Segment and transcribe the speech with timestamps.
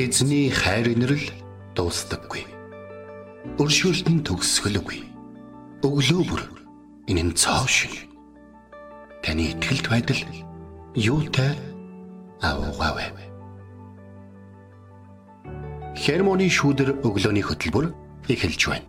[0.00, 1.26] Эзний хайр инрэл
[1.76, 2.46] дуустдаггүй.
[3.60, 5.00] Өршөөлт нь төгсгөлгүй.
[5.84, 6.42] Өглөө бүр
[7.04, 8.08] энэ нь цоо шиг.
[9.20, 10.22] Таны ихтгэлд байдал
[10.96, 11.52] юутай
[12.40, 13.12] аавгаавэ.
[16.00, 17.92] Хермоны шүүдэр өглөөний хөтөлбөр
[18.24, 18.88] эхэлж байна.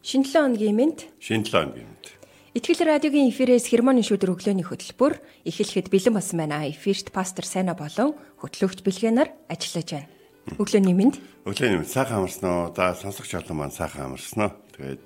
[0.00, 0.98] Шинэ 7 өдрийн мэнд.
[1.20, 2.17] Шинэ 7 өдрийн мэнд.
[2.58, 6.66] Итгэл радиогийн эфирээс хермоны шүдэр өглөөний хөтөлбөр эхлэхэд бэлэн болсон байна.
[6.66, 10.10] Эфирт пастор Сайна болон хөтлөгч Бэлгэнаар ажиллаж байна.
[10.58, 11.22] Өглөөний мэнд.
[11.46, 12.74] Өглөөний мэнд сайхан амарсан уу?
[12.74, 14.58] За сонсогч олон маань сайхан амарсан уу?
[14.74, 15.04] Тэгээд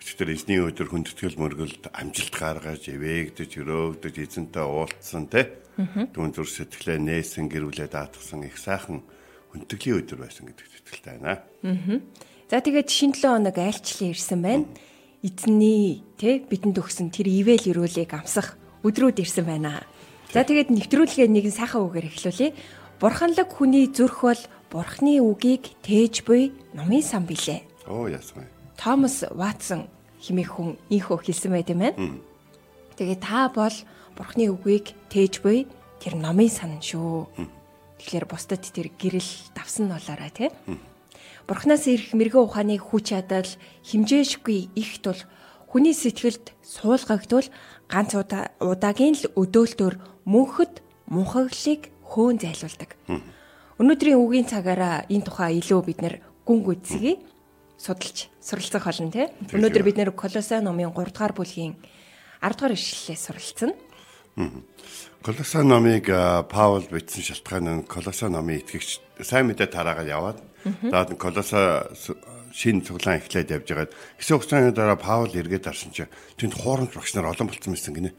[0.00, 5.52] өчигдөр эзний өдөр хүндэтгэл мөргөлд амжилт гаргаж, эвээгдэж, өрөөгдөж, эзэнтэй уулзсан те.
[5.76, 9.04] Түүн зүр сэтгэлээ нээсэн, гэрүүлээ даатгсан их сайхан
[9.52, 11.44] хүндтгэлийн өдөр байсан гэдэгт итгэлтэй байна.
[12.48, 14.64] За тэгээд шинэ 7 хоног айлчлан ирсэн байна.
[15.24, 19.84] Эзний тэ бидэнд өгсөн тэр ивэл ирүүлийг амсах өдрүүд ирсэн байна.
[20.32, 22.52] За тэгээд нэвтрүүлгээ нэгэн сайхан үгээр эхлүүлье.
[23.00, 27.62] Бурханлаг хүний зүрх бол Бурхны үгийг тээж буй номын сан билээ.
[27.86, 28.44] Оо ясмай.
[28.76, 29.88] Томас Ватсон
[30.20, 32.20] химээ хүн ийхөө хэлсэн байт юм байна.
[32.98, 33.76] Тэгээд та бол
[34.16, 35.70] Бурхны үгийг тээж буй
[36.02, 37.30] тэр номын сан шүү.
[38.00, 40.50] Тэгэхээр бусдад тэр гэрэл давсан болоорой тий.
[41.46, 43.46] Бурханаас ирэх мэрэгэн ухааны хүч чадал
[43.86, 45.18] химжээшгүй их тул
[45.70, 47.46] хүний сэтгэлд суулгагдвал
[47.86, 49.94] ганц удаагийн л өдөөлтөөр
[50.26, 52.98] мөнхөд мунхаглыг хөөн зайлуулдаг.
[53.78, 57.22] Өнөөдрийн үгийн цагаараа энэ тухай илүү бид нэр гүн гүцгийг
[57.78, 59.30] судалж суралцах болно тий.
[59.54, 61.78] Өнөөдөр бид нэр Колосай номын 3 дугаар бүлгийн
[62.42, 63.70] 10 дугаар ишлэлээ суралцсан.
[65.22, 66.10] Колосай номыг
[66.50, 71.86] Паул бичсэн шалтгаан нь Колосай номын итгэгч сайн мэдээ тараагаад яваад Нь Колоса
[72.50, 77.14] шин цуглаан эхлээд явж байгаад хэсэг хугацааны дараа Паул эргээд арсан чинь тэнд хуурамч багш
[77.14, 78.10] нар олон болцсон байсан гинэ.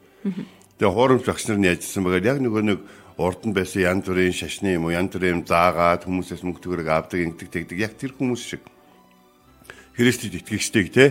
[0.80, 2.80] Тэгээ хуурамч багш нар нь яжсан байгаад яг нөгөө нэг
[3.18, 7.20] урд нь байсан янз бүрийн шашны юм уу янз бүрийн заагаад хүмүүсээс мөнгө төгрөг авдаг
[7.20, 8.64] ингэдэг тэгдэг яг тэр хүмүүс шиг.
[9.98, 11.06] Христэд итгэгчтэйг те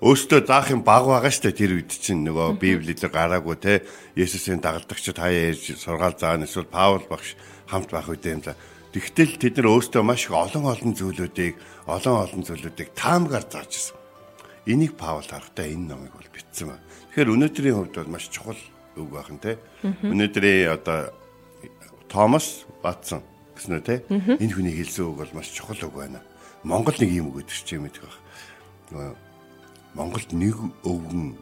[0.00, 3.82] өөртөө заах юм баг байгаа штэ тэр үед чинь нөгөө библиэлд гараагүй те
[4.14, 7.34] Есүсийн дагалдагчид хаяа ээж сургаал заана эсвэл Паул багш
[7.66, 8.54] хамт байх үедээ юм за
[8.90, 11.54] Тэгтэл тэд нар өөрсдөө маш их олон олон зүйлүүдийг
[11.86, 13.96] олон олон зүйлүүдийг таамгаар зааж ирсэн.
[14.66, 16.82] Энийг Паул харахтаа энэ номыг бол бичсэн ба.
[17.14, 18.58] Тэгэхээр өнөөдрийн хувьд бол маш чухал
[18.98, 19.62] үг байх нь те.
[19.86, 21.14] Өнөөдрийн одоо
[22.10, 23.22] Томас Ватсон
[23.54, 24.02] гэсэн үү те.
[24.10, 26.20] Энэ хүний хэлсэн үг бол маш чухал үг байна.
[26.66, 28.02] Монгол нэг юм үг гэдэг чинь мэдэх
[28.90, 29.14] байх.
[29.94, 31.38] Монголд нэг өвгөн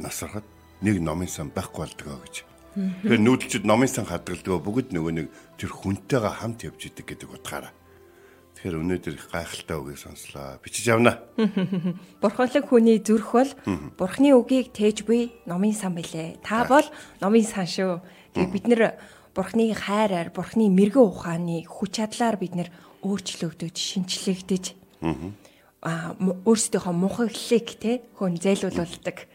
[0.00, 0.44] насрахад
[0.80, 2.44] нэг номын сан байхгүй болдгоо гэж.
[2.76, 5.26] Тэгэхээр нүүдэлчд номын сан хадгалдаг бүгд нөгөө нэг
[5.56, 7.72] тэр хүнтэйгээ хамт явж идэг гэдэг утгаараа.
[8.60, 10.60] Тэгэхээр өнөөдөр их гайхалтай үгийг сонслоо.
[10.60, 11.24] Бичиж явна.
[12.20, 13.52] Бурханлаг хүний зүрх бол
[13.96, 16.44] Бурхны үгийг тээж буй номын сан билээ.
[16.44, 16.84] Та бол
[17.24, 18.04] номын сан шүү.
[18.36, 18.82] Тэгээ бид нэр
[19.32, 22.68] Бурхны хайраар, Бурхны мэрэгэн ухааны хүч чадлаар бид нэр
[23.00, 24.64] өөрчлөгдөж, шинчлэгдэж
[25.80, 29.28] аа өөрсдийнхөө мунхаглалыг те хүн зайлуулдаг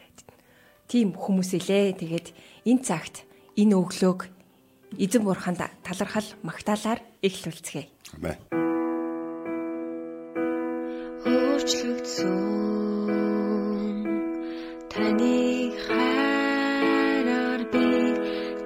[0.90, 1.97] тийм хүмүүс илээ.
[2.02, 2.28] Тэгээд
[2.68, 3.23] энэ цагт
[3.61, 4.22] энэ өглөөг
[5.03, 7.85] эзэн бурханд талархал магтаалаар эхлүүлцгээе.
[8.17, 8.38] Амен.
[11.29, 12.38] Өөрчлөгдсөн
[14.91, 15.38] таны
[15.85, 17.85] хайраар би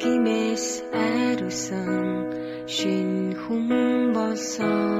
[0.01, 2.31] гимээс ариусан
[2.75, 3.67] шин хүн
[4.15, 4.94] болсон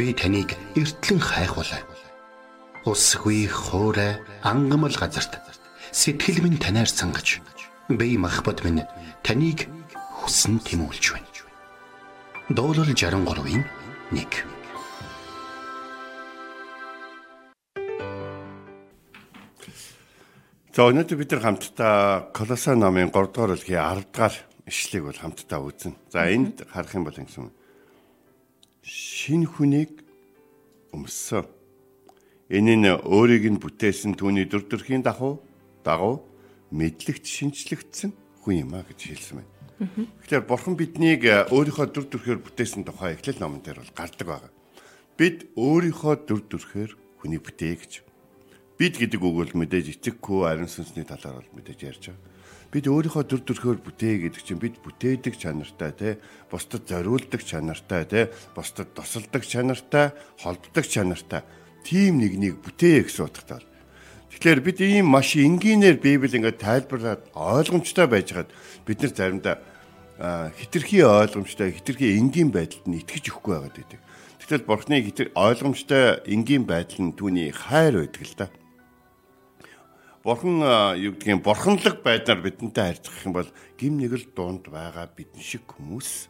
[0.00, 1.84] Би таныг эртлэн хайхвалаа.
[2.88, 5.36] Усгүй хоорой ангамл газарт
[5.92, 7.44] сэтгэл минь танаар сангаж
[7.84, 8.88] би махбат минь
[9.20, 11.28] таныг хүсн тэмүүлж байна.
[12.48, 13.68] Дуулал 63-ийн
[14.16, 14.24] 1
[20.72, 25.60] За өнөөдөр бид нар хамтдаа Колоса номын 3 дугаар бүлгийн 10 дугаар ишлэгийг бол хамтдаа
[25.60, 25.92] үзнэ.
[26.08, 27.59] За энд харах юм бол ингэсэн.
[28.82, 30.02] Шин хүнийг
[30.92, 31.46] өмссөн.
[32.50, 35.38] Энэ нь өөрийг нь бүтээсэн түүний дүр төрхийн дагуу
[35.86, 36.26] дагуу
[36.74, 38.10] мэдлэгт шинчлэгдсэн
[38.42, 39.52] хүн юм а гэж хэлсэн байна.
[40.24, 41.24] Тэгэхээр бурхан биднийг
[41.54, 44.52] өөрийнхөө дүр төрхөөр бүтээсэн тухай эхлэл номон дээр бол гардаг байгаа.
[45.14, 46.90] Бид өөрийнхөө дүр төрхөөр
[47.22, 47.92] хүнийг бүтээ гэж
[48.80, 52.29] Бид гэдэг үг бол мэдээж эцэггүй ариун сүнсний талаар бол мэдээж ярьж байгаа.
[52.70, 56.08] Бид өөрийнхөө төр төрхөөр бүтээ гэдэг чинь бид бүтээдэг чанартай те
[56.46, 58.20] бусдад зориулдаг чанартай те
[58.54, 61.42] бусдад тусалдаг чанартай холбдог чанартай
[61.82, 63.66] тийм нэгнийг бүтээ гэсэн утгатай.
[64.30, 68.54] Тэгэхээр бид ийм маш энгийнээр Библи ингээд тайлбарлаад ойлгомжтой байжгаад
[68.86, 69.58] бид нар заримдаа
[70.54, 74.00] хитрхи ойлгомжтой хитрхи энгийн байдалд нь итгэж өгөхгүй байгаад байдаг.
[74.38, 75.02] Тэгтэл бурхны
[75.34, 78.46] ойлгомжтой энгийн байдал нь түүний хайр байдаг л да
[80.24, 80.60] бурхан
[81.00, 83.48] юу гэдгийг бурханлаг байдлаар бидэнтэй харьцах юм бол
[83.80, 86.28] гим нэг л дунд байгаа бидэн шиг хүмүүс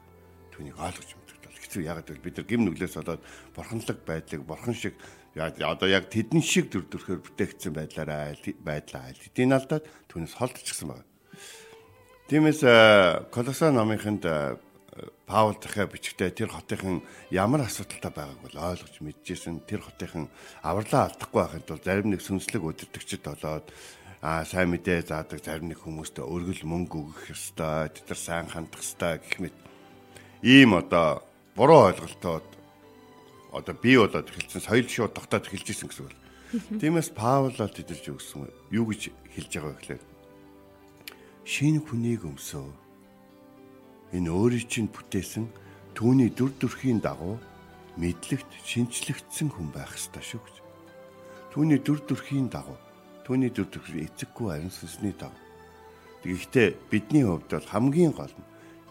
[0.55, 4.79] түүнийг ойлгож мэддэг бол хэцүү ягаад гэвэл бид нар гим нүглээс болоод бурханлаг байдлыг бурхан
[4.79, 4.95] шиг
[5.35, 11.07] одоо яг тэдэн шиг төр төрхөөр бүтээгдсэн байдлаараа байдлаа айл хэдийн алдаад түүнээс холдчихсан байна.
[12.31, 12.63] Тиймээс
[13.35, 14.23] Колоса номынханд
[15.27, 17.01] Паул дахиад бичгтээ тэр хотын
[17.31, 19.65] ямар асуудалтай байгааг бол ойлгож мэдчихсэн.
[19.65, 20.29] Тэр хотын
[20.61, 23.67] авралаа алдахгүй байхад бол зарим нэг сүнслэг удирдагчд болоод
[24.21, 28.85] а сайн мэдээ заадаг зарим нэг хүмүүстээ өргөл мөнгө өгөх ёстой, тэд нар сайн хандах
[28.85, 29.57] ёстой гэх мэт
[30.45, 31.25] ийм одоо
[31.57, 32.45] буруу ойлголтоод
[33.53, 36.17] одоо бий болоод эхэлсэн соёл шууд тогтоод эхэлж исэн гэсэн үг.
[36.81, 40.03] Тиймээс Паул л тэдэрч өгсөн юу гэж хэлж байгаа вэ гэхээр
[41.49, 42.80] шинэ хүнийг өмсөө
[44.15, 45.47] энэ өөрийн чинь бүтээсэн
[45.95, 47.39] түүний дүр төрхийн дагуу
[48.01, 50.57] мэдлэгт шинчлэгдсэн хүн байх ёстой шүү гэж.
[51.55, 52.79] Түүний дүр төрхийн дагуу
[53.31, 55.39] түүний дүр төрх эцэггүй арын сүнсний дагуу.
[56.27, 58.49] Тэгэхдээ бидний хувьд бол хамгийн гол нь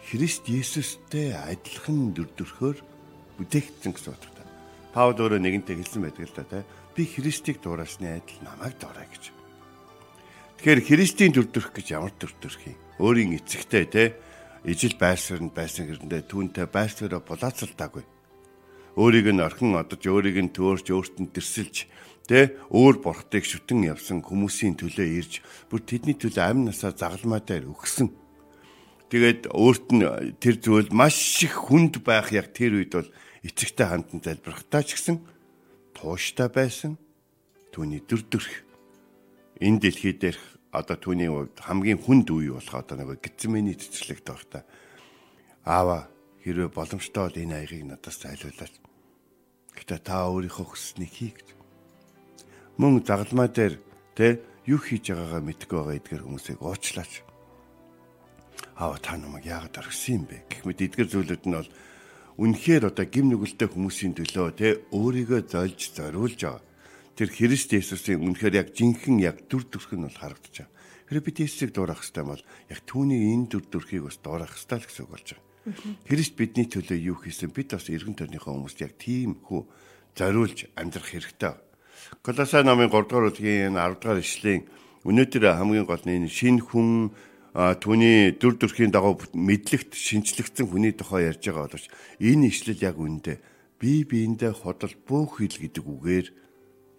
[0.07, 2.77] Христ Есүстэй адилхан дүр төрхөөр
[3.35, 4.47] бүтээгдсэн гэсэн утгатай.
[4.95, 6.63] Паул өөрөө нэгэнтээ хэлсэн байдаг л да тий.
[6.95, 9.35] Би Христийг дуурайсны адил намайг дуурай гэж.
[10.63, 12.79] Тэгэхээр Христийн дүр төрх гэж ямар дүр төрх юм?
[12.97, 14.07] Өөрийн эцэгтэй тий
[14.65, 18.03] ижил байрсарнд байсан гэрэндээ түүнтэй байрсараа булаацалтаагүй.
[18.99, 21.87] Өөрийг нь орхин одож, өөрийг нь төөрч, өөрт нь тэрсэлж,
[22.27, 25.33] тэ өөр бурхтыг шүтэн явсан хүмүүсийн төлөө ирж,
[25.71, 28.11] бүр тэдний төлөө амь насаа загалмаа дээр өгсөн.
[29.09, 30.03] Тэгээд өөрт нь
[30.37, 33.09] тэр зүйл маш их хүнд байх яг тэр үед бол
[33.41, 35.17] эцэгтэй хандан залбирхтаа ч гэсэн
[35.97, 36.99] тууштай байсан
[37.73, 38.53] түүний дүр төрх
[39.57, 44.59] энэ дэлхий дээрх одоо түүний хамгийн хүнд үе болох одоо нэг гизмэний цэцэрлэгт байх та.
[45.65, 46.05] Аава
[46.45, 48.73] хэрвээ боломжтой бол энэ аягийг надаас зайлуулаач.
[49.73, 51.57] Гэтэ та өөрийнхөө хүсснийг хий гэж.
[52.77, 53.81] Мөн загалмай дээр
[54.13, 57.25] тэ юу хийж байгаагаа мэдгүй байгаа эдгээр хүмүүсийг уучлаач.
[58.77, 60.37] Аава та намайг яагаад орхисон юм бэ?
[60.53, 61.69] Гэх мэт эдгээр зүйлүүд нь бол
[62.37, 66.68] үнэхээр одоо гим нүгэлтэй хүмүүсийн төлөө тэ өөрийгөө зольж зориулж байгаа
[67.19, 70.71] тэр Христ Есүсийн үнэхээр яг жинхэнэ яг дүр төрх нь бол харагдаж байгаа.
[71.11, 74.87] Хэрэв бид Есүсийг дуурах хэрэгтэй бол яг түүний энэ дүр төрхийг бас дуурах хэрэгтэй л
[74.87, 75.43] гэсэн үг болж байгаа.
[76.07, 79.67] Христ бидний төлөө юу хийсэн бид бас эргэн тойрныхоо хүмүүст яг тийм хүү
[80.15, 81.53] зориулж амьдрах хэрэгтэй.
[82.23, 84.63] Колосай номын 3 дугаар бүлгийн 10 дугаар ишлэлийн
[85.03, 87.11] өнөөдөр хамгийн гол нь шинэ хүн
[87.51, 91.91] түүний дүр төрхийн дагуу мэдлэгт шинчлэгдсэн хүний тухай ярьж байгаа боловч
[92.23, 93.37] энэ ишлэл яг үүндээ
[93.75, 96.27] бие биендээ ходол бүх хил гэдэг үгээр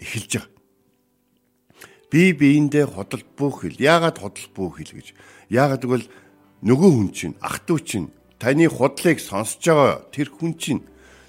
[0.00, 0.50] эхэлж байгаа.
[2.10, 3.78] Би биендээ ходол бүүх хэл.
[3.78, 5.08] Яагаад ходол бүүх хэл гэж?
[5.52, 6.08] Яагаад гэвэл
[6.66, 8.08] нөгөө хүн чинь ах トゥ чинь
[8.40, 10.82] таны худлыг сонсож байгаа тэр хүн чинь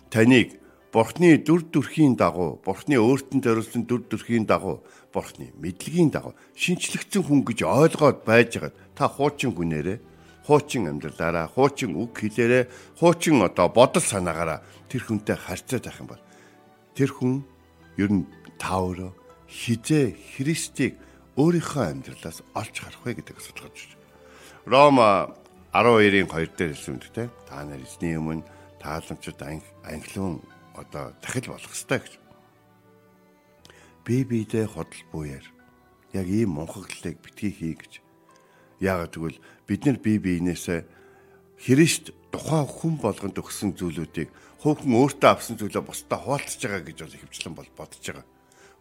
[0.10, 0.58] таныг
[0.92, 4.84] Бурхны дүр төрхийн дагуу, Бурхны өөртөө зориулсан дүр төрхийн дагуу,
[5.16, 8.76] Бурхны мэдлэгийн дагуу шинчлэгдсэн хүн гэж ойлгоод байж байгаа.
[8.92, 10.04] Та хуучин хүнээрээ,
[10.44, 14.60] хуучин амьдралаараа, хуучин үг хэлээрээ, хуучин одоо бодол санаагаараа
[14.92, 16.24] тэр хүнтэй харьцаад байх юм бол
[16.92, 17.48] тэр хүн
[18.02, 18.26] ер нь
[18.58, 19.12] та өөрөө
[19.46, 20.98] хизээ Христийг
[21.38, 24.10] өөрийнхөө амьдралаас олж харах вэ гэдэг асуудал гарч ирж байна.
[24.66, 25.10] Рома
[25.72, 28.44] 12-ийн 2 дээр хэлсэн те та нар эзний өмнө
[28.82, 29.40] тааламжид
[29.86, 30.42] анхлын
[30.76, 32.14] одоо дахил болох ёстой гэж.
[34.04, 35.46] Би бидээ ходол буяар
[36.14, 38.02] яг ийм мунхаглалыг битгий хий гэж.
[38.82, 40.82] Яагаад гэвэл бид нар бие биенээсээ
[41.62, 44.34] Христ тухайн хүн болгонд өгсөн зүйлүүдийг
[44.66, 48.26] хүүхэн өөртөө авсан зүйлээ бусдаа хуваалцж байгаа гэж бол ихэвчлэн бол бодож байгаа.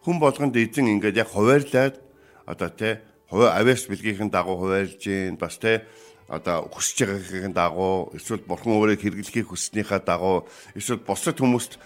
[0.01, 2.01] Хүн болгонд эзэн ингээд яг хуваарлаад
[2.49, 5.85] одоо те хувь авиас билгийнхэн дагуу хуваарлж гин бас те
[6.25, 11.77] одоо хүсэж байгаагийн дагуу эсвэл бурхан өөрийг хэрэглэхийг хүснийхаа дагуу эсвэл бусад хүмүүст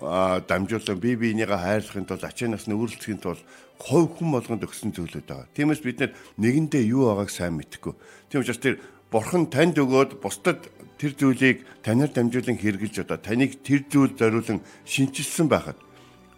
[0.00, 3.42] дамжуулан бие биенийгээ хайрлахын тулд ачаанаас нь өөрлөлтөхийн тулд
[3.76, 5.52] хувь хүн болгонд өгсөн зүйлүүд байгаа.
[5.52, 7.94] Тиймээс бид нэгэндээ юу байгааг сайн мэдэхгүй.
[8.32, 8.80] Тийм учраас тэр
[9.10, 15.50] бурхан танд өгөөд бусдад тэр зүйлийг танаар дамжуулан хэрэгжилж одоо таныг тэр зүйл зориулан шинчилсэн
[15.50, 15.78] байхад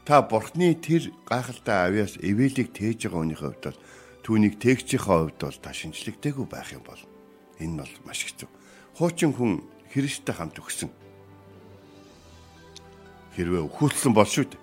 [0.08, 3.78] та бурхны тэр гайхалтай авьяас эвэлийг тээж байгаа хүнийхээ хувьд бол
[4.24, 7.02] түүнийг тээгчийнхээ хувьд бол та шинжлэхтэйгүй байх юм бол
[7.60, 8.48] энэ бол маш хэцүү.
[8.96, 9.62] Хуучин хүн
[9.92, 10.90] Христтэй хамт өгсөн
[13.36, 14.62] хэрвээ өхүүлсэн бол шүү дээ.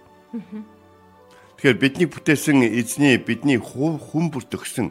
[1.60, 4.90] Тэгэхээр бидний бүтээсэн эзний бидний хүн бүрт өгсөн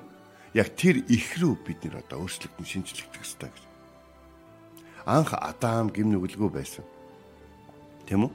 [0.54, 3.64] яг тэр их рүү бид нэр одоо өөрчлөгдөн шинжлэхдэх ёстой гэж.
[5.04, 6.84] Анх Адам гим нүгэлгүй байсан.
[8.08, 8.32] Тэм үү?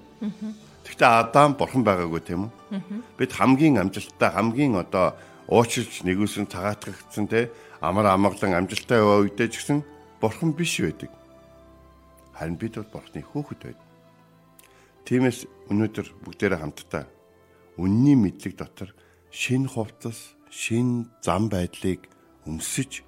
[0.86, 2.52] Гэхдээ Адам бурхан байгаагүй тийм үү?
[3.18, 5.18] Бид хамгийн амжилттай хамгийн одоо
[5.48, 7.50] уучлж нэгүсэн цагаатгагдсан те
[7.82, 9.84] амар амгалан амжилттай яваа үедээ ч гэсэн
[10.22, 11.12] бурхан биш байдаг.
[12.34, 13.88] Харин бид бол бурханы хүүхэд байдаг.
[15.04, 17.04] Тиймээс өнөөдөр бүгдээрээ хамтдаа
[17.76, 18.96] үнний мэдлэг дотор
[19.30, 22.06] шин хувцас, шин зам байдлыг
[22.46, 23.02] өмсөж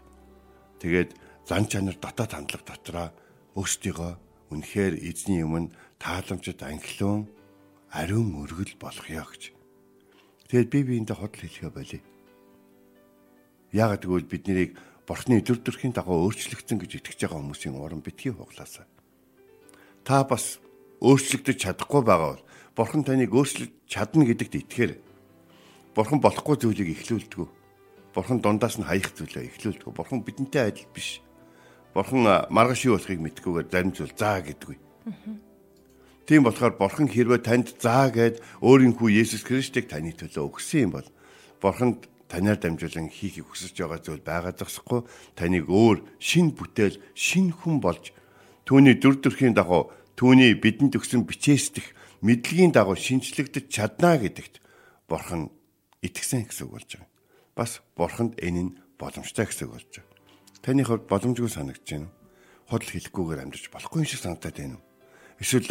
[0.81, 1.13] тэгээд
[1.45, 3.07] зан чанар дотоод хандлага дотроо
[3.53, 4.11] өөрсдийгөө
[4.49, 5.69] үнэхээр эзний өмнө
[6.01, 7.29] тааламжид ангилуун
[7.93, 9.53] ариун өргөл болгоё гэж.
[10.49, 12.01] Тэгээд би биендээ ходол хэлхэ болий.
[13.71, 14.71] Яагаад гэвэл бид нарыг
[15.05, 18.89] бурхны төр төрхийн дагуу өөрчлөгдсөн гэж итгэж байгаа хүмүүсийн уран битгий хуглаасаа.
[20.01, 20.57] Та бас
[21.01, 24.93] өөрчлөгдөж чадахгүй байгаа бол бурхан таныг өөрчлөж чадна гэдэгт итгэхээр
[25.95, 27.47] бурхан болохгүй зүйлийг эхлүүлдэг.
[28.13, 29.95] Бурхан дундаас нь хаях зүйлээ эхлүүлдэг.
[29.95, 31.23] Бурхан бидэнтэй адил биш.
[31.95, 34.77] Бурхан маргааш юу болохыг мэдгүйгээр зарим зүйл заа гэдэггүй.
[36.25, 40.91] Тийм болохоор бурхан хэрвээ танд заа гэд өөрийн хүү Есүс Христийг таны төлөө өгсөн юм
[40.97, 41.07] бол
[41.61, 45.05] бурханд танаар дамжуулан хийхийг хүсэж байгаа зүйл байгаа зогсохгүй
[45.37, 48.09] таныг өөр шин бүтээл шин хүн болж
[48.65, 51.93] түүний дүр төрхийн дагуу түүний бидэнд өгсөн бичээсдэх
[52.25, 54.65] мэдлэгийн дагуу шинчлэгдэж чадна гэдэгт
[55.05, 55.53] бурхан
[56.05, 57.09] итгэсэн гэсэн үг болж байгаа.
[57.57, 60.13] Бас бурханд энэ нь боломжтой гэсэн үг болж байгаа.
[60.61, 62.15] Таны хувьд боломжгүй санагдаж байна уу?
[62.69, 64.85] Худал хэлэхгүйгээр амьдарч болохгүй юм шиг санагдаад байна уу?
[65.41, 65.69] Эсвэл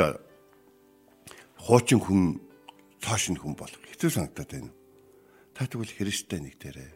[1.63, 2.23] хуучин хүн
[2.99, 4.79] цаашин хүн болох хэцүү санагдаад байна уу?
[5.55, 6.93] Та тэгвэл Христтэй нэгдэрээ.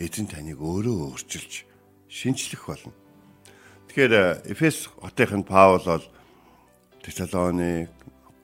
[0.00, 1.68] Эзэн таныг өөрөө өөрчилж
[2.08, 2.96] шинчлэх болно
[3.88, 6.04] Тэгэхээр Эфес хотын Паул бол
[7.00, 7.88] Тесалоник,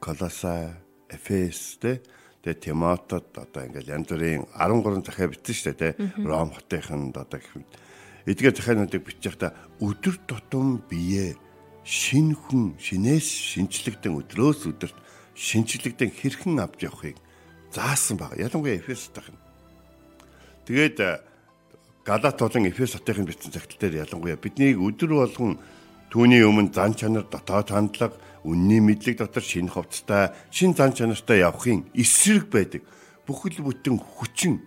[0.00, 0.72] Колосай,
[1.12, 2.00] Эфес тэ
[2.44, 7.40] тэгээ Тимотод одоо ингээл янз бүрийн 13 захиа бичсэн шүү дээ тэ Ром хотынханд одоо
[7.40, 7.72] гэх мэт
[8.28, 11.40] эдгээр захиануудыг бичих та өдөр тутам бие
[11.84, 14.96] шин хүн шинээс шинчлэгдэн өдрөөс өдөрт
[15.36, 17.16] шинчлэгдэн хэрхэн авч явахыг
[17.72, 18.36] заасан баг.
[18.38, 19.36] Ялангуяа Эфес хотын.
[20.64, 21.00] Тэгээд
[22.04, 25.58] Галат болон Эфес хотын бичсэн цагтл дээр ялангуяа бидний өдөр болгон
[26.08, 31.88] түүний өмнө зан чанар дотоод хандлага, үнний мэдлэг дотор шинэ хувцастай, шин зан чанартай явахын
[31.96, 32.84] эсрэг байдаг.
[33.26, 34.60] Бүхэл бүтэн хүчин,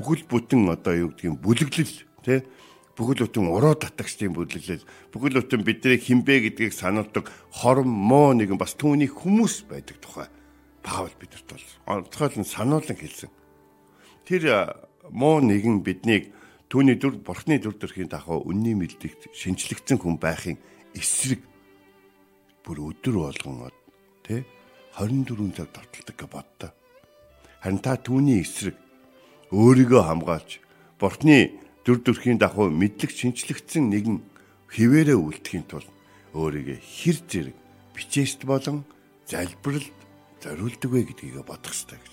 [0.00, 2.40] бүхэл бүтэн одоо юу гэдгийг бүлэглэл тий
[2.96, 8.72] бүхэл бүтэн уруу татагчдын бүлэглэл, бүхэл бүтэн бидний хинбэ гэдгийг сануулдаг хором моо нэгэн бас
[8.76, 10.28] түүний хүмүүс байдаг тухай
[10.80, 13.28] Паул бидэрт бол онцгойлон сануулсан хэлсэн.
[14.24, 14.72] Тэр
[15.12, 16.32] муу нэгэн биднийг
[16.70, 20.54] Түүний дүр бурхны дүр төрхийн дагуу үнний мэдлэгт шинчлэгдсэн хүн байхын
[20.94, 21.42] эсрэг
[22.64, 23.70] бүр өдөр болгон
[24.24, 24.44] тэ
[24.98, 26.70] 24 цаг товтолдог гэж боддоо.
[27.62, 28.76] Харин та түүний эсрэг
[29.50, 30.60] өөрийгөө хамгаалж
[31.00, 34.18] бурхны дүр төрхийн дагуу мэдлэг шинчлэгдсэн нэгэн
[34.70, 35.88] хിവэрэ үлдэхийн тулд
[36.36, 37.56] өөрийгөө хэр зэрэг
[37.94, 38.84] бичээст болон
[39.26, 39.98] залбиралд
[40.42, 42.12] зориулдаг вэ гэдгийг бодох хэрэгтэй гэж.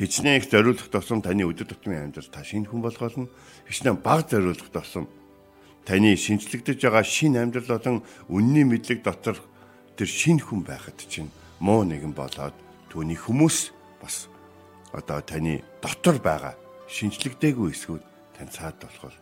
[0.00, 3.30] Хичнээн их зориулах тусам таны өдөр тутмын амьдрал та шинэ хүн болгоолно.
[3.68, 5.06] Хичнээн баг зориулах тусам
[5.86, 9.38] таны шинжлэгдэж байгаа шинэ амьдрал болон үнний мэдлэг дотор
[9.96, 11.30] тэр шинэ хүн байхад чинь
[11.60, 12.54] муу нэгэн болоод
[12.90, 14.28] түүний хүмүүс бас
[14.92, 16.54] одоо таны дотор байгаа
[16.90, 18.04] шинжлэгдээгүй эсгүүд
[18.34, 19.14] тань цаад болохоор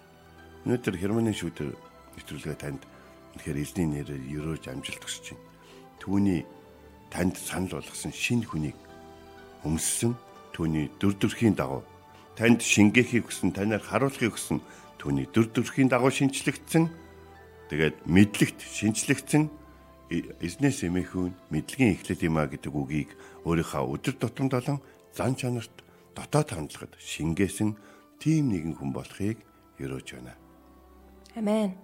[0.65, 1.71] өнөөдөр хермоны шүүдэр
[2.17, 2.83] нэвтрүүлгээ танд
[3.37, 5.45] үнэхээр эзний нэрээр өрөөж амжилт хүсэж байна.
[6.01, 6.41] Түүний
[7.13, 8.79] танд санал болгосон шинэ хүнийг
[9.65, 10.17] өмссөн
[10.55, 11.83] түүний дүр төрхийн дагуу
[12.39, 14.63] танд шингээхийг хүсэн танаар харуулахыг хүсэн
[14.97, 16.89] түүний дүр төрхийн дагуу шинчлэгдсэн
[17.71, 19.51] тэгээд мэдлэгт шинчлэгдсэн
[20.09, 23.11] эзнээс эмээхүүн мэдлэгийн эхлэл юм а гэдэг үгийг
[23.45, 24.79] өөрийнхөө өдөр тутамд болон
[25.13, 25.75] зан чанарт
[26.17, 27.77] дотоод хандлагад шингээсэн
[28.17, 29.39] тийм нэгэн хүн болохыг
[29.77, 30.35] өрөөж байна.
[31.37, 31.77] Амен.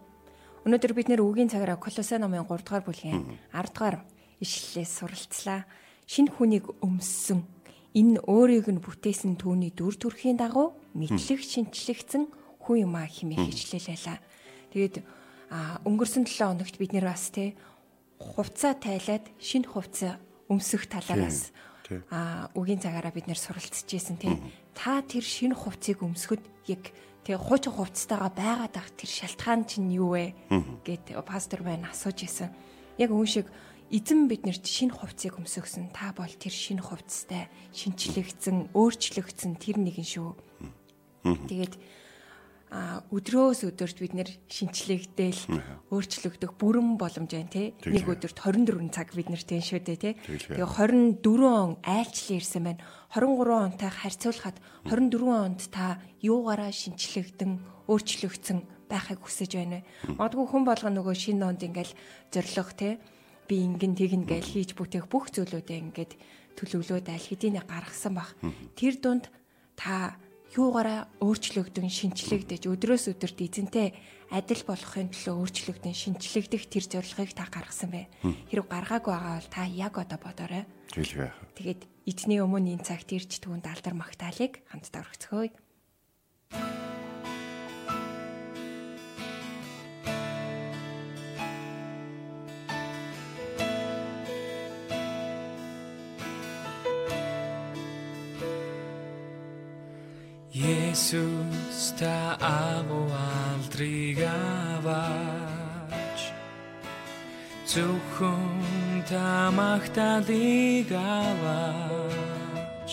[0.64, 4.00] Өнөөдөр бид нэр үгийн цагаараа Колосе номын 3 дугаар бүлгийн 10 дугаар
[4.40, 5.68] ишлэлээс суралцлаа.
[6.08, 7.44] Шинэ хүнийг өмссөн
[7.92, 12.26] энэ өөрийг нь бүтээсэн түүний дүр төрхийн дагуу мэдлэг шинчлэгдсэн
[12.64, 14.18] хүн юм а хэмээх хичлэлээлээ.
[14.72, 14.96] Тэгээд
[15.84, 17.54] өнгөрсөн 7 хоногт бид нэр бас те
[18.18, 20.18] хувцаа тайлаад шинэ хувцас
[20.48, 21.50] өмсөх талаараас
[22.08, 24.40] а үгийн цагаараа бид нэр суралцж байсан тийм
[24.72, 26.92] та тэр шинэ хувцсыг өмсөхөд яг
[27.28, 30.32] тэгээ хуучин хувцастайгаа байгаад ах тэр шалтгаан чинь юу вэ?
[30.84, 32.48] Гэд пастор байна асууж исэн
[32.96, 33.48] яг үн шиг
[33.92, 40.30] эзэн биднэрт шинэ хувцсыг өмсгсөн та бол тэр шинэ хувцастай шинчлэгдсэн өөрчлөгдсөн тэр нэгэн шүү.
[41.48, 42.03] Тэгээд а
[42.74, 45.40] өдрөөс өдөрт бид нэр шинчлэгдээл
[45.94, 47.70] өөрчлөгдөх бүрэн боломж байна те.
[47.86, 50.10] Нэг өдөрт 24 цаг бид нэр тэн шүү дээ те.
[50.18, 52.82] Тэгээ 24 он айлчлан ирсэн байна.
[53.14, 54.58] 23 онтой харьцуулахад
[54.90, 58.58] 24 онд та юугаараа шинчлэгдэн өөрчлөгдсөн
[58.90, 59.86] байхыг хүсэж байна.
[60.10, 61.94] Вэ магадгүй хүн болго нөгөө шинэ онд ингээл
[62.34, 62.98] зориг те.
[63.46, 66.12] Би ингэн тэгнэ гэж хийж бүтээх бүх зүйлүүдээ ингээд
[66.58, 68.34] төлөвлөөд аль хэдийнэ гаргасан бах.
[68.74, 69.30] Тэр дунд
[69.76, 70.16] та
[70.54, 73.90] юугаараа өөрчлөгдөн шинчлэгдэж өдрөөс өдөрт эзэнтэй
[74.30, 78.06] адил болохын төлөө өөрчлөгдөн шинчлэгдэх тэр зорилгыг та гаргасан бай.
[78.22, 80.64] Хэрэг гаргаагүй байгаа бол та яг одоо бодоорой.
[80.94, 81.30] Хэлгээ.
[81.58, 85.50] Тэгээд эзний өмнө энэ цагт ирж түүнд алдар магтаалык хамтдаа өргөцгөөе.
[101.14, 106.20] Есүс та агуу алдрыг аваач
[107.70, 112.90] Зөвхөн та магтаалыг аваач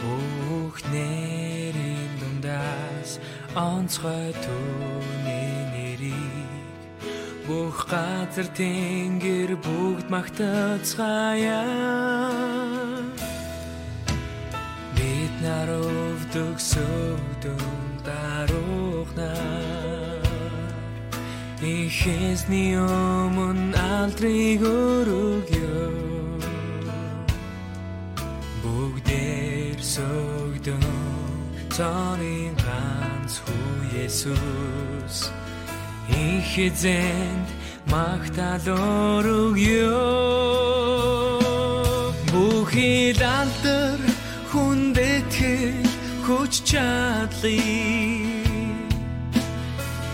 [0.00, 3.20] Бүх нэрийн дундаас
[3.52, 6.80] онцгой түүний нэрийг
[7.44, 11.68] Бүх газар тэнгэр бүгд магтацгаая
[15.40, 15.99] нарувдаг
[16.30, 17.58] сөвдөн
[18.06, 19.34] даруухнаар
[21.58, 25.90] Ихэсний өмнө алдрыг өргөё
[28.62, 30.86] Бүгдээр сөгдөн
[31.74, 35.16] Цонын ганц хүү Есүс
[36.14, 37.48] Их эзэнд
[37.90, 39.98] магтаал өргөё
[42.30, 43.59] Бүхий алдар хүндэтгэл
[46.50, 47.62] хүч чадлыг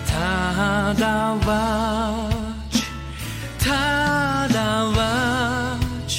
[0.04, 2.76] та даваач
[3.64, 3.80] та
[4.52, 6.12] даваач.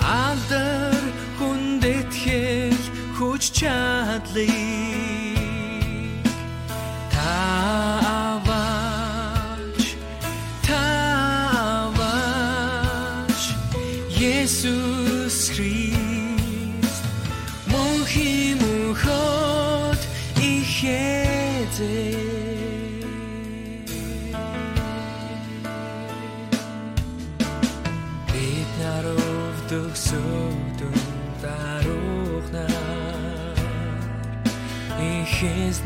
[0.00, 1.02] Алдар
[1.38, 2.84] хүндэтгэл
[3.18, 3.44] хүч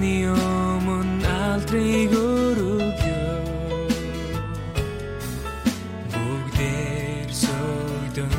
[0.00, 3.28] ихэзний өмнө алдрыг өргөё.
[6.12, 8.32] Бүгдээр сөгдөн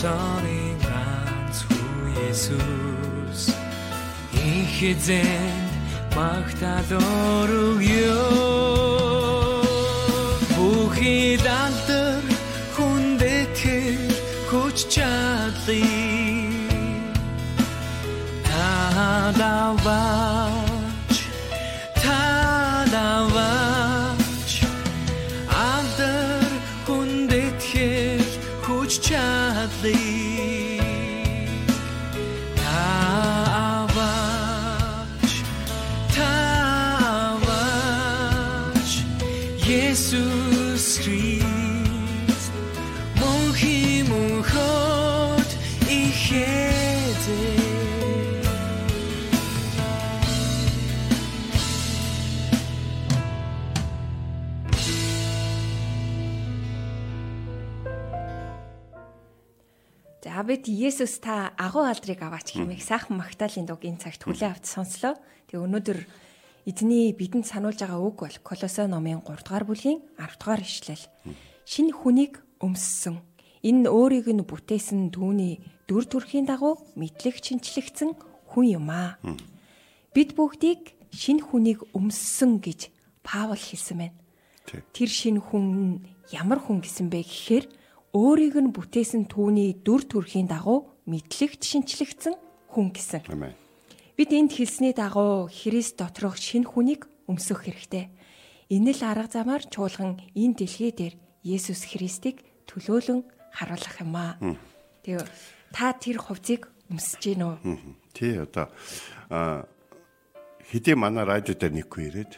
[0.00, 3.54] цааны ганц хүү Есүс.
[4.32, 5.62] Их эзэн
[6.16, 8.26] магтаал өргөё.
[10.54, 12.22] Бүхий алдар
[12.74, 14.10] хүндэтгэл
[14.50, 15.82] хүч чадлыг.
[18.48, 19.34] Та
[60.54, 65.18] бид Есүс та агуу алдрыг аваач хэмээх сайхан магтаалын дуг энэ цагт хүлээн авч сонслоо.
[65.50, 65.98] Тэгээ өнөөдөр
[66.70, 71.10] эзний бидэнд сануулж байгаа үг бол Колосой номын 3 дугаар бүлгийн 10 дугаар ишлэл.
[71.66, 73.18] Шинэ хүнийг өмссөн.
[73.66, 75.58] Энэ өөрийг нь бүтээсэн түүний
[75.90, 78.14] дүр төрхийн дагуу мэдлэг шинчлэгдсэн
[78.54, 79.18] хүн юм аа.
[80.14, 82.94] Бид бүгдийг шинэ хүнийг өмссөн гэж
[83.26, 84.14] Паул хэлсэн байна.
[84.94, 85.94] Тэр шинэ хүн нь
[86.30, 87.66] ямар хүн гэсэн бэ гэхээр
[88.14, 92.38] өөрийг нь бүтээсэн түүний дүр төрхийн дагуу мэдлэгт шинчлэгдсэн
[92.70, 93.26] хүн гэсэн.
[93.26, 93.58] Амен.
[94.14, 98.14] Бид энд хэлсний дагуу Христ доторх шинэ хүнийг өмсөх хэрэгтэй.
[98.70, 104.38] Энэ л арга замаар чуулган энэ дэлхий дээр Есүс Христийг төлөөлөн харуулах юм аа.
[105.02, 105.26] Тэгээ
[105.74, 107.56] та тэр хувцыг өмсөж гин үү?
[108.14, 108.70] Тий одоо
[110.70, 112.32] хэдий манай радио дээр нэг хүн ирээд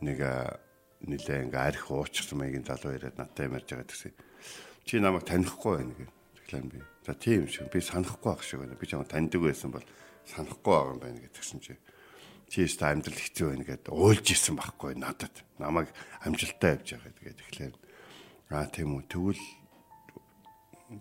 [0.00, 0.56] нэг а,
[1.02, 4.14] нилээ ингээ арх уучсан маягийн залуу ирээд надтай ярьж байгаа гэсэн.
[4.84, 6.10] Чи намайг танихгүй байна гэж.
[6.44, 6.78] Тэглэн би.
[7.06, 8.76] За тийм шиг би санахгүй байх шиг байна.
[8.76, 9.84] Би чамд таньдаг байсан бол
[10.28, 11.74] санахгүй байгаа юм байна гэдгсэн чи.
[12.52, 15.34] Чи өөртөө амьдрал хэцүү байна гэдээ уйлж исэн байхгүй надад.
[15.58, 15.88] Намайг
[16.24, 17.74] амжилттай явж байгаа тэгээд тэгэхээр
[18.52, 19.42] аа тийм үү тэгвэл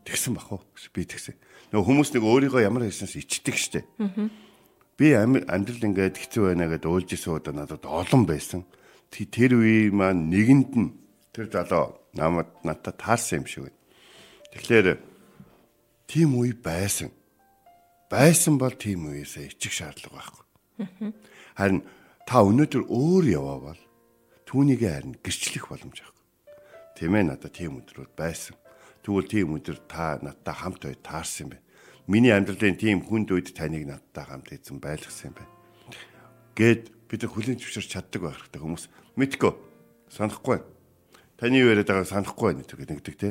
[0.08, 0.64] тэгсэн бах уу
[0.96, 1.36] би тэгсэн.
[1.76, 3.82] Нөгөө хүмүүс нэг өөрийгөө ямар хийснээс ичдэг штэ.
[4.98, 8.64] Би ам- амьдрал ингээд хэцүү байна гэдээ уйлж исэн удаа надад олон байсан.
[9.12, 10.90] Тэ- Тэр үе маань нэгэнд нь
[11.36, 13.80] тэр залуу намайг надад таарсан юм шиг байна.
[14.54, 14.88] Тэгэхээр
[16.08, 17.10] тийм үе байсан.
[18.10, 20.46] Байсан бол тийм үеэсээ ичих шаардлага байхгүй.
[21.58, 21.82] Харин
[22.30, 23.82] та өнөөдөр өөр яваавал
[24.46, 26.26] түүнийг харин гэрчлэх боломж байхгүй.
[26.94, 28.54] Тийм ээ надад тийм өдрүүд байсан.
[29.02, 31.66] Тэгвэл тийм өдөр та надтай хамт бай таарсан юм байна.
[32.06, 35.54] Миний амьдралын тийм хүнд үед таныг надтай хамт эзэн байлгасан юм байна.
[36.54, 38.86] Гэт бид хүлийн зөвшөөрч чаддаг байх хэрэгтэй хүмүүс
[39.18, 39.52] мэдгүй
[40.14, 40.70] санахгүй байна.
[41.38, 43.30] Таны юу яриад байгааг санахгүй байна гэдэг нэгдэг те.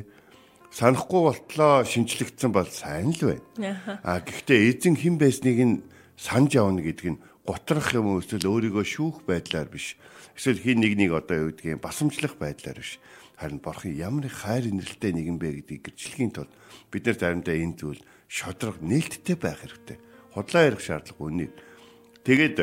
[0.74, 4.00] Санахгүй болтлоо шинчлэгдсэн бол сайн л байна.
[4.02, 5.82] А гэхдээ эзэн хэн байсныг нь
[6.18, 9.94] санаж явна гэдэг нь готрох юм уу эсвэл өөрийгөө шүүх байдлаар биш.
[10.34, 12.98] Эсвэл хин нэг нэг одоо юу гэдгийг басамжлах байдлаар биш.
[13.36, 16.52] Харин борхон ямар их хайр инрэлтэй нэгэн бэ гэдгийг гэрчлэхийн тулд
[16.90, 19.98] бид нар заримдаа энэ зүйл шодрог нээлттэй байх хэрэгтэй.
[20.32, 21.50] Худлаа ярих шаардлага үнэ.
[22.22, 22.56] Тэгээд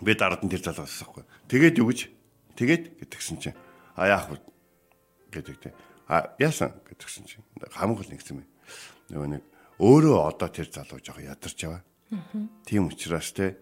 [0.00, 1.26] би дараад нь тэр залгаас асахгүй.
[1.50, 2.00] Тэгээд юу гэж?
[2.54, 3.58] Тэгээд гэтгсэн чинь
[3.96, 4.38] а яах вэ?
[5.30, 5.74] гэдэг те.
[6.10, 8.46] А яасан гэдгсэн чинь хамгийн гол нэгсэн юм.
[9.10, 9.42] Нөгөө нэг
[9.78, 11.82] өөрөө одоо тэр залуу жоо ядарч яваа.
[12.66, 13.56] Тийм учраас те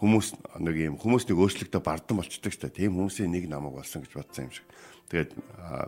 [0.00, 4.12] хүмүүс нэг юм хүмүүс нэг өөрчлөгдөө бардан болчдөг ч тийм хүмүүсийн нэг намайг болсон гэж
[4.16, 4.66] бодсон юм шиг.
[5.12, 5.30] Тэгээд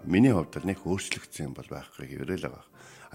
[0.04, 2.64] миний хувьд л нэг өөрчлөгдсөн юм бол байхгүй хэврэл байгаа.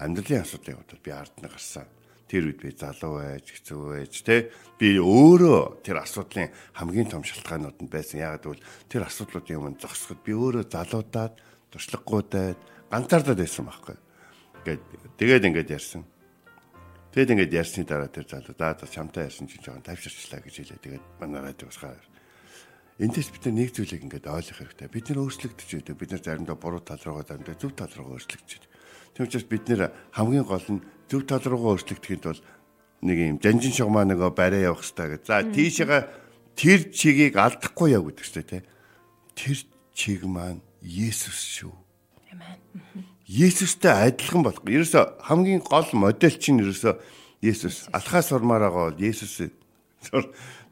[0.02, 1.86] Амьдралын асуудлын хувьд би ард нь гарсан.
[2.32, 4.48] Тэр үед би залуу байж, хэцүү байж те
[4.80, 8.24] би өөрөө тэр асуудлын хамгийн том шалтгаанууд нь байсан.
[8.24, 11.36] Яагаад гэвэл тэр асуудлуудын өмнө зогсоход би өөрөө залуудаад
[11.68, 12.56] туршлагагуудад
[12.88, 13.96] ганцаардаад байсан байхгүй.
[14.64, 14.82] Ингээд
[15.20, 16.08] тэгээд ингээд ярьсан.
[17.12, 20.80] Тэгэд ингээд ярьсны дараа тэр залуу за за чамтай ярьсан чинь жоохон тавьширчлаа гэж хэлээ.
[20.80, 22.08] Тэгээд манай радиос гараад.
[22.96, 24.88] Эндээс бид нэг зүйлийг ингээд ойлгох хэрэгтэй.
[24.88, 25.96] Бид нар өөрчлөгдөж байдаг.
[26.00, 28.71] Бид нар заримдаа буруу тал руугаа заримдаа зөв тал руугаа өөрчлөгдөж.
[29.12, 32.40] Тийм учраас бид нэр хамгийн гол нь зөв тал руугаа өөрчлөгдөхийн тулд
[33.04, 35.22] нэг юм жанжин шугамаа нөгөө барай явах хэрэгтэй гэж.
[35.28, 36.02] За тийшээгээ
[36.56, 38.64] тэр чигийг алдахгүй яв гэдэг чинь те.
[39.36, 39.58] Тэр
[39.92, 41.74] чиг маань Есүс шүү.
[42.32, 42.56] Амен.
[43.28, 44.64] Есүстэй адилхан болох.
[44.64, 46.96] Ерөөсө хамгийн гол модель чинь ерөөсө
[47.44, 47.92] Есүс.
[47.92, 49.52] Алхаа сурмаар байгаа бол Есүс.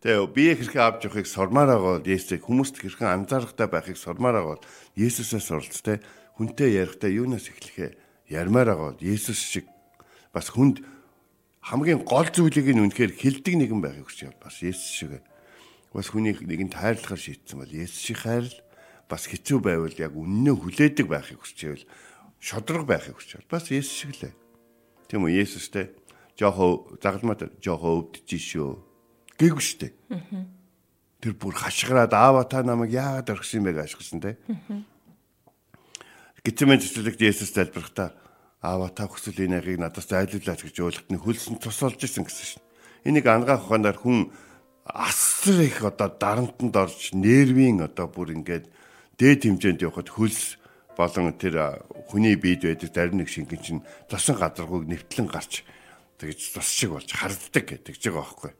[0.00, 2.40] Тэгээ бие хэрхэн авч явахыг сурмаар байгаа бол Есүс.
[2.40, 4.64] Хүмүүст хэрхэн анзаарахтай байхыг сурмаар байгаа бол
[4.96, 6.00] Есүсээс суралц те.
[6.40, 9.66] Хүнтэй ярихдаа юунаас эхлэхээ ярмаар бол Есүс шиг
[10.32, 10.80] бас хүнд
[11.60, 14.40] хамгийн гол зүйлийг нь үнэхээр хилдэг нэгэн байхыг хүсэж байна.
[14.40, 15.10] Бас Есүс шиг.
[15.90, 18.54] Бас хүнийг нэгэн тайрлахаар шийдсэн бол Есүс шиг хайрл
[19.10, 21.84] бас хэцүү байвал яг үннээ хүлээдэг байхыг хүсчихвэл
[22.38, 24.34] шодрог байхыг хүсчихвэл бас Есүс шиг лээ.
[25.10, 25.90] Тийм үү Есүстэй
[26.38, 28.70] жоохоо загалмаад жоохоо өвдөж шүү.
[29.36, 29.90] Гээгүй штэ.
[31.20, 34.38] Тэр бүр хашгираад аава та намайг яагаад орхисон бэ гэж ашигласан те.
[36.40, 38.16] Гитмэн цэцлэгт Есүс залбирхтаа
[38.64, 42.62] аава та хүсвэл энэ агийг надаас зайлуулаач гэж уулахт нь хөлсөн тусалж исэн гэсэн шин.
[43.04, 44.32] Энийг ангаах ухаанаар хүн
[44.88, 48.72] асар их одоо дарамтанд орж нервийн одоо бүр ингээд
[49.20, 50.56] дээд хэмжээнд явхад хөлс
[50.96, 55.60] болон тэр хүний биед байдаг зарим нэг шингэн чинь тосон гадаргууг нэвтлэн гарч
[56.16, 58.52] тэгж тус шиг болж харддаг гэдэг ч байгаа байхгүй.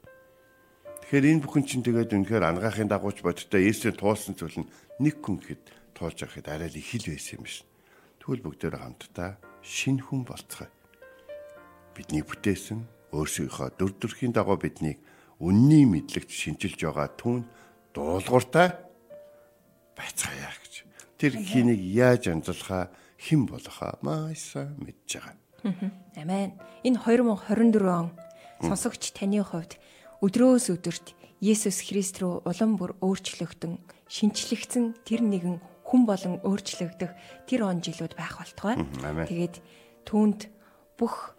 [1.09, 5.41] Тэгэхээр энэ бүхэн чинь тэгээд үнэхээр ангаахын дагууч бодтой Есүсийн туулсан зүйл нь нэг хүн
[5.41, 5.65] гэхэд
[5.97, 7.70] туулж авахд арай л их л байсан юм шин.
[8.21, 10.69] Тэгвэл бүгдээр хамтдаа шин хүн болцгоо.
[11.97, 12.85] Бидний бүтээсэн
[13.17, 15.01] өөрсдийнхөө дүр төрхийн дагуу биднийг
[15.41, 17.49] үнний мэдлэгт шинжилж байгаа түн
[17.97, 18.77] дуулууртай
[19.97, 20.75] байцгаая гэж.
[21.17, 25.37] Тэр хэнийг яаж амжуулахаа хэн болохоо мааса мэдж байгаа.
[26.21, 26.61] Амен.
[26.85, 28.13] Энэ 2024 он
[28.61, 29.81] сонсогч таны хувьд
[30.21, 33.81] өдрөөс өдөрт Есүс Христ рүү улам бүр өөрчлөгдөн
[34.13, 35.57] шинчлэгдсэн тэр нэгэн
[35.91, 37.11] хүн болон өөрчлөгдөх
[37.51, 38.79] тэр он жилүүд байх болтугай.
[39.27, 39.57] Тэгээд
[40.07, 40.47] түүнд
[40.95, 41.35] бүх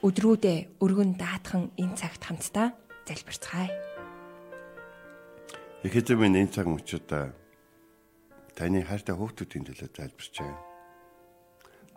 [0.00, 2.72] өдрүүдээ өргөн даатхан энэ цагт хамтдаа
[3.04, 3.68] залбирцгаая.
[5.84, 7.24] Ихэдэн энэ цаг мөчөдөө
[8.56, 10.60] таны хайртай хүүхдүүдийн төлөө залбирч байна.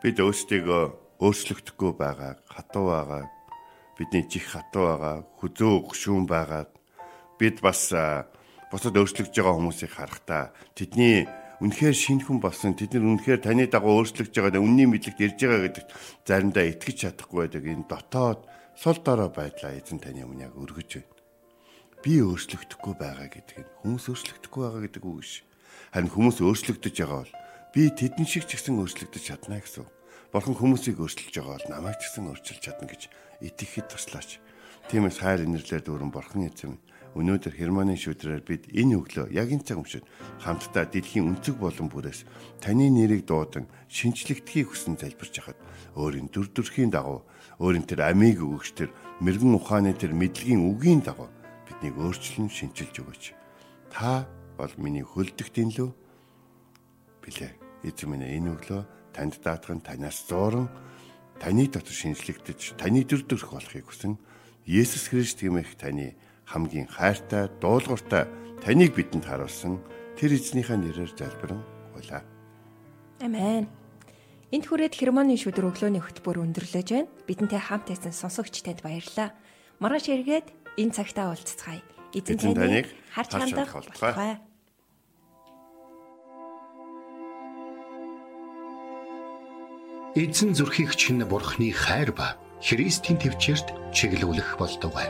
[0.04, 0.84] Бид өөрсдийгөө
[1.24, 3.32] өөрчлөгдөхгүй байгааг, хатуу байгааг,
[3.96, 6.72] бидний чих хатуу байгаа, хүзөө гүшүүн байгаад
[7.40, 7.92] бид бас
[8.72, 10.44] бусад өөрчлөгдөж байгаа хүмүүсийг харахтаа
[10.76, 11.28] тэдний
[11.64, 15.64] үнэхээр шинэ хүн болсон тэд нар үнэхээр таны дагуу өөрчлөгдөж байгаа үнний мэдлэгт ирж байгаа
[15.72, 15.90] гэдэгт
[16.28, 18.40] заримдаа итгэж чадахгүй байдаг энэ дотоод
[18.76, 21.16] сул дорой байдлаа эзэн таны өмнө яг өргөж байна.
[22.04, 25.48] Би өөрчлөгдөхгүй байгаа гэдэг нь хүмүүс өөрчлөгдөхгүй байгаа гэдэг үг биш.
[25.96, 27.34] Харин хүмүүс өөрчлөгдөж байгаа бол
[27.72, 29.88] би тэдэн шиг ч гэсэн өөрчлөгдөж чадна гэсэн.
[30.36, 33.02] Бурхан хүмүүсийг өөрчилж байгаа бол намайг ч гэсэн өөрчилж чадна гэж
[33.40, 34.42] итгэхэд туслаач.
[34.90, 36.76] Тиймээс хайр инэрлэр дүүрэн Бурхан эзэм
[37.14, 40.06] Өнөөдөр Германы шүдрээр бид энэ өглөө яг энэ цаг өмшөд
[40.42, 42.26] хамтдаа дэлхийн өнцөг болон бүрээс
[42.58, 45.60] таны нэрийг дуудан шинчлэгдэхийг хүсэн залбирч хахад
[45.94, 47.22] өөрийн дүр төрхийн дагуу
[47.62, 48.90] өөрийн тэр амийг өгөгч тэр
[49.22, 51.30] мэрэгэн ухааны тэр мэдлэгийн үгийн дагуу
[51.70, 53.24] биднийг өөрчлөн шинчилж өгөөч.
[53.94, 54.26] Та
[54.58, 55.90] бол миний хөлдөх дэнлүү
[57.22, 57.54] билээ.
[57.86, 58.82] Эзэн минь энэ өглөө
[59.14, 60.66] танд даатхан танаас зууран
[61.38, 64.18] таны дотор шинжлэгдэж таны дүр төрх болохыг хүсэн
[64.66, 68.28] Есүс Христ гэмэх таны хамгийн хайртай, дуулууртай
[68.64, 69.80] таныг бидэнд харуулсан
[70.18, 71.62] тэр эзнийхээ нэрээр залбирэн
[71.94, 72.24] гуйлаа.
[73.22, 73.68] Амен.
[74.54, 77.10] Энд хүрээд Германы шүдэр өглөөний хөтөлбөр өндөрлөж байна.
[77.26, 79.34] Бидэнтэй хамт байсан сонсогч танд баярлалаа.
[79.82, 81.82] Маргааш эргээд энэ цагтаа уулзцгаая.
[82.14, 84.38] Эзэн таныг харж хандах болтугай.
[90.14, 95.10] Эзэн зүрхийг чинь бурхны хайр ба Христийн төвчөрт чиглүүлэх болтугай.